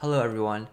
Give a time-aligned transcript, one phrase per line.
[0.00, 0.68] Hello everyone.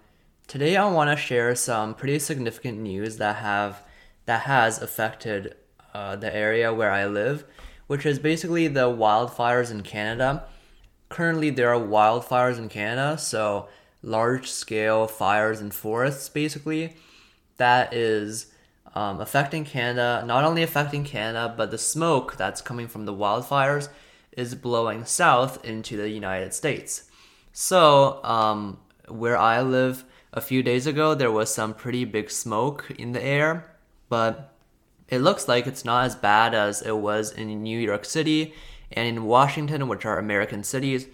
[0.46, 3.82] Today I want to share some pretty significant news that have
[4.28, 5.56] that has affected
[5.96, 7.44] uh, the area where I live,
[7.88, 10.46] which is basically the wildfires in Canada.
[11.10, 13.68] Currently, there are wildfires in Canada, so
[14.04, 16.96] large scale fires in forests, basically,
[17.58, 18.54] that is
[18.94, 20.24] um, affecting Canada.
[20.28, 23.90] Not only affecting Canada, but the smoke that's coming from the wildfires
[24.34, 27.06] is blowing south into the United States.
[27.54, 28.78] So, um,
[29.08, 33.24] where I live a few days ago, there was some pretty big smoke in the
[33.24, 33.66] air,
[34.10, 34.54] but
[35.08, 38.54] it looks like it's not as bad as it was in New York City
[38.92, 41.08] and in Washington, which are American cities.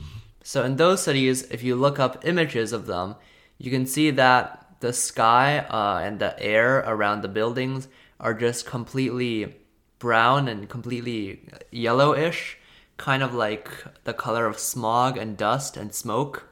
[0.43, 3.15] So, in those cities, if you look up images of them,
[3.57, 7.87] you can see that the sky uh, and the air around the buildings
[8.19, 9.55] are just completely
[9.99, 12.57] brown and completely yellowish,
[12.97, 13.69] kind of like
[14.03, 16.50] the color of smog and dust and smoke.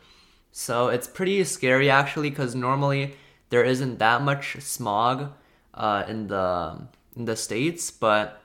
[0.52, 3.16] So it's pretty scary actually, because normally
[3.50, 5.32] there isn't that much smog
[5.74, 8.42] uh, in the in the states, but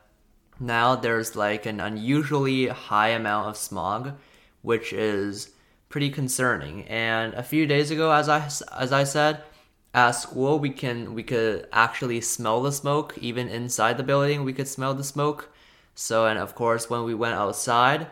[0.60, 4.12] now there's like an unusually high amount of smog,
[4.62, 5.50] which is
[5.88, 6.84] pretty concerning.
[6.88, 8.48] And a few days ago, as I
[8.78, 9.42] as I said,
[9.92, 14.44] at school we can we could actually smell the smoke even inside the building.
[14.44, 15.50] We could smell the smoke.
[15.94, 18.08] So and of course when we went outside,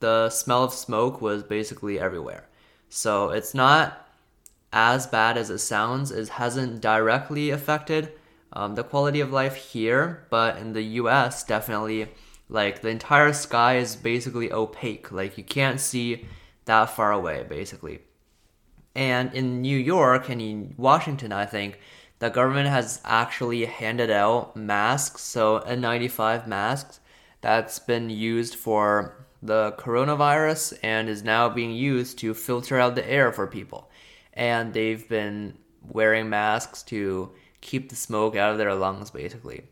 [0.00, 2.46] the smell of smoke was basically everywhere.
[2.90, 4.08] So it's not
[4.72, 6.10] as bad as it sounds.
[6.10, 8.12] It hasn't directly affected
[8.52, 12.08] um, the quality of life here, but in the US, definitely,
[12.48, 15.12] like the entire sky is basically opaque.
[15.12, 16.26] Like you can't see
[16.64, 18.00] that far away, basically.
[18.94, 21.78] And in New York and in Washington, I think
[22.18, 27.00] the government has actually handed out masks, so N95 masks,
[27.40, 33.08] that's been used for the coronavirus and is now being used to filter out the
[33.08, 33.90] air for people.
[34.34, 39.64] And they've been wearing masks to keep the smoke out of their lungs, basically.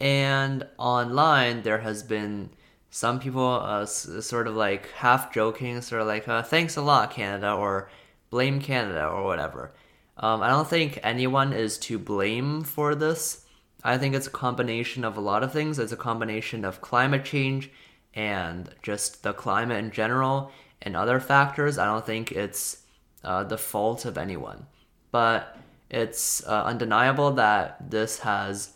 [0.00, 2.50] And online, there has been
[2.90, 7.10] some people uh, sort of like half joking, sort of like, uh, thanks a lot,
[7.10, 7.90] Canada, or
[8.30, 9.72] blame Canada, or whatever.
[10.18, 13.44] Um, I don't think anyone is to blame for this.
[13.84, 15.78] I think it's a combination of a lot of things.
[15.78, 17.70] It's a combination of climate change
[18.16, 20.50] and just the climate in general
[20.82, 21.78] and other factors.
[21.78, 22.82] I don't think it's
[23.22, 24.66] uh, the fault of anyone.
[25.12, 25.56] But
[25.90, 28.72] it's uh, undeniable that this has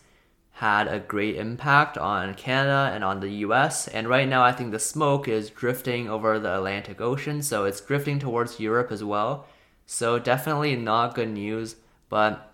[0.51, 3.87] had a great impact on Canada and on the US.
[3.87, 7.81] And right now, I think the smoke is drifting over the Atlantic Ocean, so it's
[7.81, 9.47] drifting towards Europe as well.
[9.87, 11.75] So, definitely not good news,
[12.09, 12.53] but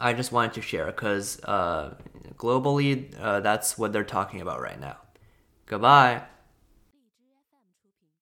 [0.00, 1.94] I just wanted to share because uh,
[2.36, 5.01] globally, uh, that's what they're talking about right now.
[5.72, 6.20] Goodbye.